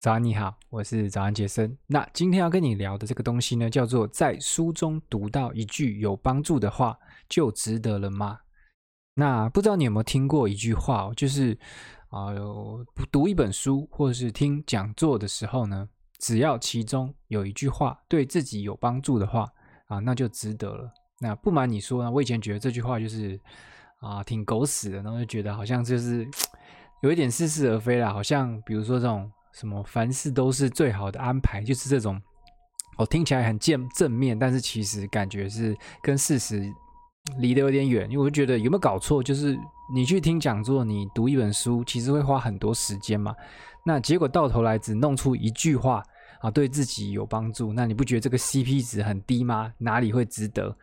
[0.00, 1.76] 早安，你好，我是早安杰森。
[1.86, 6.98] 那今天要跟你聊的这个东西呢，叫做在书中读到一句有帮助的话，
[7.28, 8.38] 就值得了吗？
[9.12, 11.52] 那不知道你有没有听过一句话哦，就是
[12.08, 15.86] 啊，呃，读一本书或者是听讲座的时候呢，
[16.18, 19.46] 只要其中有一句话对自己有帮助的话
[19.84, 20.90] 啊，那就值得了。
[21.18, 23.38] 那不瞒你说呢，我以前觉得这句话就是
[23.98, 26.26] 啊，挺狗屎的，然后就觉得好像就是
[27.02, 29.30] 有一点似是而非啦，好像比如说这种。
[29.52, 32.20] 什么凡事都是最好的安排，就是这种，
[32.98, 36.62] 哦，听起来很正正面，但是其实感觉是跟事实
[37.38, 38.10] 离得有点远。
[38.10, 39.22] 因为我觉得有没有搞错？
[39.22, 39.58] 就是
[39.94, 43.34] 你去听讲座，你读一本书，其实会花很多时间嘛。
[43.84, 46.02] 那结果到头来只弄出一句话
[46.40, 49.72] 啊，对自己有帮助，那你不觉得这个 CP 值很低吗？
[49.78, 50.76] 哪里会值得？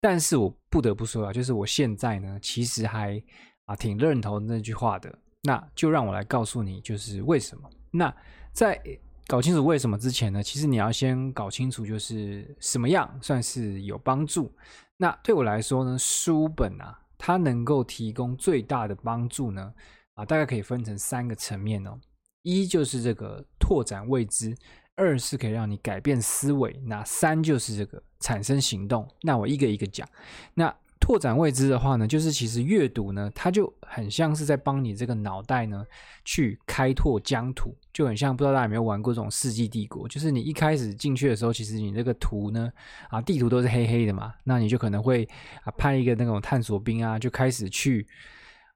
[0.00, 3.20] 但是我不得不说啊，就是我现在呢，其实还
[3.64, 5.18] 啊挺认同那句话的。
[5.42, 7.68] 那就让我来告诉你，就是为什么。
[7.96, 8.14] 那
[8.52, 8.80] 在
[9.26, 14.52] 搞清楚为什么之前呢，其实你要先搞清楚，就是什么样算是有帮助。
[14.96, 19.72] 那对我来说呢，书本啊，它能够提供最大的帮助呢，
[20.14, 21.98] 啊，大概可以分成三个层面哦。
[22.42, 24.54] 一就是这个拓展未知，
[24.96, 29.08] 二是可以让你改变思维，那三就是这个产生行动。
[29.22, 30.06] 那我一个一个讲。
[30.52, 30.74] 那
[31.04, 35.84] 拓展未知的话呢，就是其实阅读呢，它就很像是在帮你这个脑袋呢
[36.24, 42.72] 去开拓疆土，就很像不知道大家有没有玩过这种世纪帝国，就是你一开始进去的时候，其实你这个图呢
[43.10, 45.28] 啊地图都是黑黑的嘛，那你就可能会
[45.64, 48.06] 啊派一个那种探索兵啊，就开始去。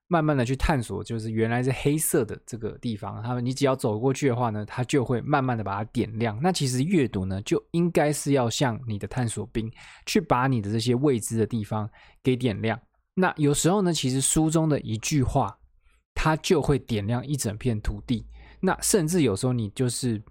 [0.08, 6.38] 慢慢的去探索，就是原来是黑色的这个地方，他们你只要走过去的话呢，它就会慢慢的把它点亮。
[6.42, 9.70] 那其实阅读呢，就应该是要像你的探索兵，
[10.06, 11.88] 去把你的这些未知的地方
[12.22, 12.80] 给点亮。
[13.14, 15.58] 那有时候呢，其实书中的一句话，
[16.14, 18.26] 它就会点亮一整片土地。
[18.60, 20.22] 那甚至有时候你就是。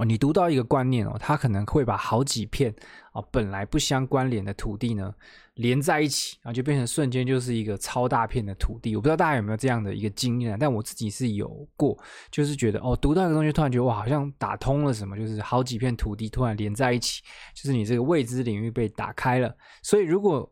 [0.00, 2.74] 哦，你读到一个观念哦，它可能会把好几片
[3.12, 5.14] 啊本来不相关联的土地呢
[5.56, 8.96] 连在一起，然后就变成瞬间就是一个超大片的土地。
[8.96, 11.94] 我不知道大家有没有这样的一个经验，但我自己是有过，
[12.30, 17.20] 就是觉得哦，读到一个东西，突然觉得哇，好像打通了什么，就是好几片土地突然连在一起，
[17.54, 19.54] 就是你这个未知领域被打开了。
[19.82, 20.50] 所以，如果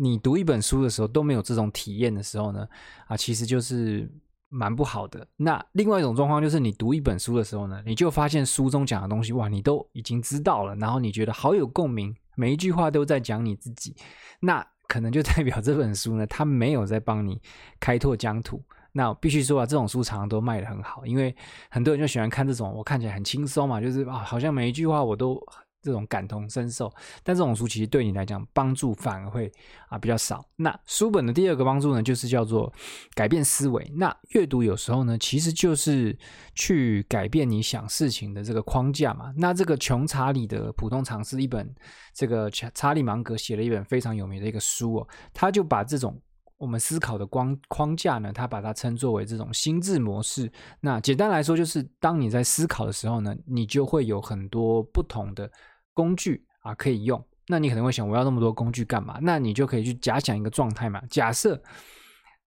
[0.00, 2.66] 你读一本书的时候都没有这种体验的时候呢，
[3.06, 4.10] 啊，其实就是。
[4.48, 5.26] 蛮不好的。
[5.36, 13.94] 那另外一种状况就是，你读一本书的时候呢，你就发现书中讲的东西，哇，你都已经知道了，然后你觉得好有共鸣，每一句话都在讲你自己，
[14.40, 17.40] 那可能就代表这本书呢，它没有在帮你
[17.78, 18.62] 开拓疆土。
[18.92, 21.34] 那必须说啊，这种书常常都卖得很好，因为
[21.70, 25.40] 很多人就喜欢看这种，我看起来很轻松嘛，就是啊，好像每一句话我都。
[25.82, 29.50] 这种感同身受，但这种书其实对你来讲帮助反而会
[29.88, 30.44] 啊比较少。
[30.56, 32.72] 那书本的第二个帮助呢，就是叫做
[33.14, 33.90] 改变思维。
[33.96, 36.16] 那阅读有时候呢，其实就是
[36.54, 39.32] 去改变你想事情的这个框架嘛。
[39.36, 41.72] 那这个穷查理的普通常识一本，
[42.12, 46.20] 这个查查理芒格写了一本非常有名的一个书哦，他就把这种
[46.58, 50.52] 我们思考的框框架呢，他把它称作为这种心智模式。
[50.80, 55.50] 那简单来说，就是当你在思考的时候呢，你就会有很多不同的。
[55.94, 59.18] 工具啊可以用，那你可能会想，我要那么多工具干嘛？
[59.20, 61.02] 那你就可以去假想一个状态嘛。
[61.10, 61.60] 假设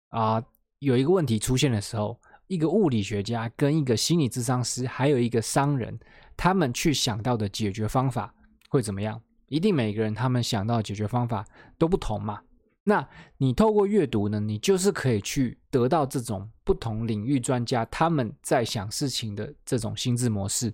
[0.08, 0.42] 啊
[0.80, 5.96] 有一个问题出现的时候，一个物理学家跟一个心理咨商师，还有一个商人，
[6.36, 8.34] 他们去想到的解决方法
[8.68, 9.22] 会怎么样？
[9.46, 11.46] 一定每个人他们想到的解决方法
[11.78, 12.40] 都不同嘛。
[12.88, 13.04] 那
[13.38, 20.72] 你透过阅读呢，你就是可以去得到这种不同领域专家他们在想事情的这种心智模式。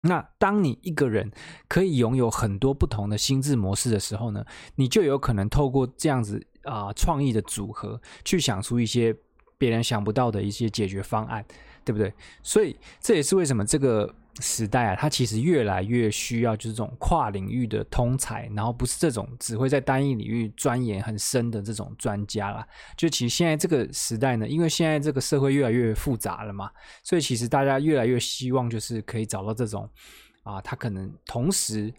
[0.00, 1.30] 那当你一个人
[1.68, 9.16] 可以拥有很多不同的心智模式的时候呢，你就有可能透过这样子啊、创意的组合，去想出一些
[9.56, 11.44] 别人想不到的一些解决方案，
[11.84, 12.12] 对不对？
[12.42, 14.12] 所以这也是为什么这个。
[14.40, 22.66] 时代啊，它其实越来越需要就是这种跨领域的通才，然后不是这种只会在单一领域钻研很深的这种专家啦。
[22.96, 26.70] 就其实现在这个时代呢，因为现在这个社会越来越复杂了嘛，
[27.02, 29.88] 所以其实大家越来越希望就是可以找到这种
[30.42, 31.92] 啊，他可能同时。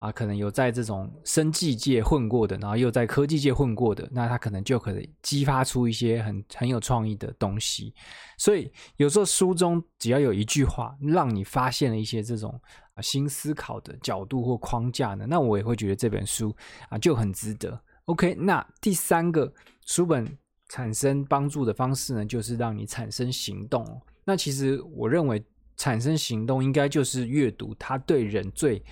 [0.00, 7.94] 啊，可能有在这种生技界混过的，然后又在科技界混过的，那他可能就可以激发出一些很很有创意的东西。
[8.36, 12.60] 所以有时候书中只要有一句话，让你发现了一些这种
[13.00, 16.54] 新思考的角度或框架呢，那我也会觉得这本书
[16.90, 17.80] 啊就很值得。
[18.04, 19.50] OK，那第三个
[19.86, 20.36] 书本
[20.68, 24.02] 产生帮助的方式呢，就是让你产生行动。
[24.26, 25.42] 那其实我认为
[25.78, 28.84] 产生行动应该就是阅读，它对人最。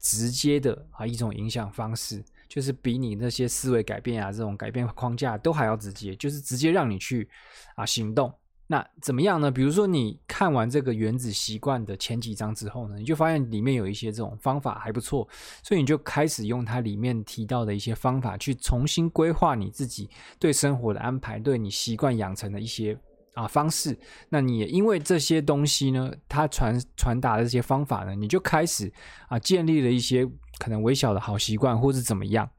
[0.00, 7.28] 直接的啊一种影响方式，就是比你那些思维改变啊这种改变框架都还要直接，就是直接让你去
[7.76, 8.32] 啊行动。
[8.70, 9.50] 那怎么样呢？
[9.50, 15.26] 比如说你看完这个原子习惯的前几章之后呢，你就发现里面有一些这种方法还不错，
[15.62, 22.94] 所以你就开始用它里面提到的一些方法去重新规划你自己对生活的安排，对你习惯养成的一些
[23.34, 23.98] 啊方式。
[24.28, 28.92] 那你也因为这些东西呢，它传传达的这些方法呢，你就开始
[29.28, 30.26] 啊建立了一些
[30.58, 32.50] 可能微小的好习惯，或是怎么样。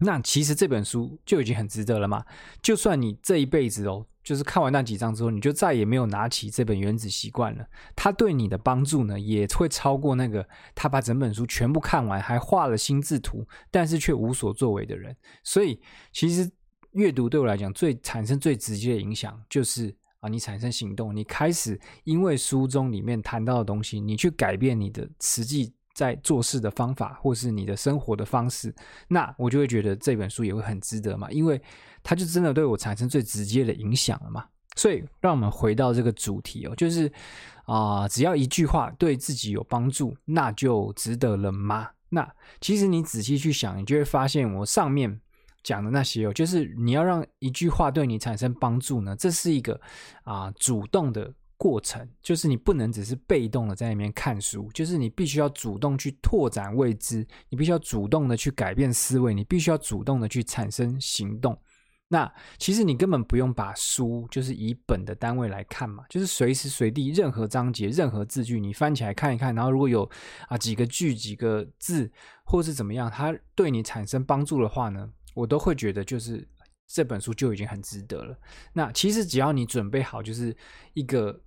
[0.00, 2.24] 那其实这本书就已经很值得了嘛。
[2.60, 4.06] 就算你这一辈子哦。
[4.26, 7.64] 就是看完那几章之后，你就再也没有拿起这本《原子习惯》了。
[7.94, 10.44] 他对你的帮助呢，也会超过那个
[10.74, 15.16] 他把整本书全部看完，还画了心智图，但是却无所作为的人。
[15.44, 15.80] 所以，
[16.12, 16.50] 其实
[16.96, 28.74] 阅读对我来讲，最产生最直接的影响，就是啊，你产生行动，你开始因为书中里面谈到的东西，你去改变你的实际在做事的方法，或是你的生活的方式，
[29.08, 31.60] 那我就会觉得这本书也会很值得嘛，因为。
[32.08, 34.44] 它就真的对我产生最直接的影响了嘛？
[34.76, 37.12] 所以，让我们回到这个主题哦，就是
[37.64, 41.90] 啊、只要一句话对自己有帮助，那就值得了吗？
[42.10, 45.20] 那其实你仔细去想，你就会发现我上面
[45.66, 49.78] 讲的那些哦，就是你要让一句话对你产生帮助呢，这是一个
[50.22, 61.60] 啊、主动的过程，就是你不能只是被动的在那边看书，就是你必须要主动去拓展未知，你必须要主动的去改变思维，你必须要主动的去产生行动。
[62.08, 70.08] 那其实你根本不用把书就是以本的单位来看嘛，就是随时随地任何章节、任何字句，你翻起来看一看，然后如果有
[70.46, 72.08] 啊几个句、几个字，
[72.44, 76.42] 或是怎么样，它对你产生帮助的话呢，我都会觉得就是
[76.88, 78.34] 这本书就已经很值得了。
[78.72, 80.56] 那其实只要你准备好，就是
[80.94, 81.38] 一个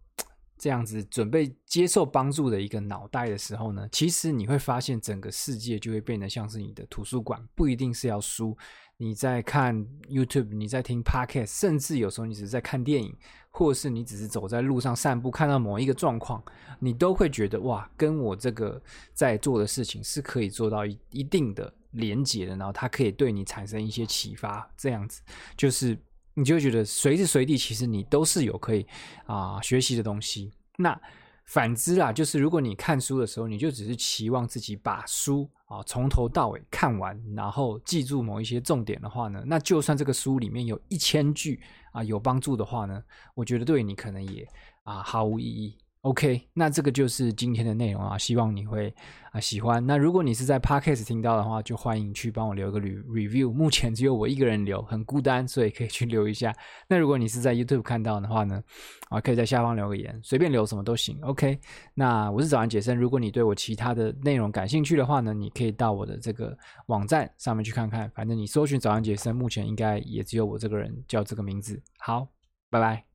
[0.57, 8.55] 这样子准备接受帮助的一个脑袋的时候呢，其实你会发现整个世界就会变得像是你的图书馆，不一定是要书。
[9.01, 9.73] 你在看
[10.09, 13.15] YouTube，你在听 Podcast，甚至有时候你只是在看电影，
[13.49, 16.43] 或者是你只是走在路上散步，看到某一个状况，
[16.79, 18.81] 你都会觉得哇，跟我这个
[19.13, 25.21] 在做的事情是可以做到一一定的连接的，然后它可以对你产生一些启发，这样子
[25.57, 25.97] 就是
[26.33, 28.85] 你就会觉得随时随地其实你都是有可以
[29.25, 30.51] 啊、学习的东西。
[30.77, 30.99] 那
[31.45, 35.49] 反之啦，就是如果你看书的时候，你就只是期望自己把书。
[35.69, 43.03] 啊，从头到尾看完，然后记住某一些重点的话呢，那就算这个书里面有一千句啊有帮助的话呢，
[43.35, 44.47] 我觉得对你可能也
[44.81, 45.77] 啊毫无意义。
[46.03, 48.93] OK，那这个就是今天的内容啊，希望你会
[49.33, 49.85] 啊喜欢。
[49.85, 53.51] 那如果你是在 Podcast 听到的话，就欢迎去帮我留个 review。
[53.51, 56.55] 目前只有我一个人留，很孤单，所以可以去留一下。
[56.87, 58.63] 那如果你是在 YouTube 看到的话呢，
[59.09, 61.19] 啊，可以在下方留个言，随便留什么都行。
[61.21, 61.59] OK，
[61.93, 62.97] 那我是早安杰森。
[62.97, 68.09] 如果你对我其他的内容感兴趣的话呢，你可以到我的这个网站上面去看看。
[68.11, 71.81] 反正你搜寻早安杰森，目前应该也只有我这个人叫这个名字。
[71.97, 72.25] 好，
[72.69, 73.08] 拜拜。